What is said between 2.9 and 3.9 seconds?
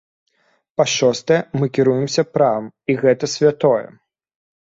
і гэта святое.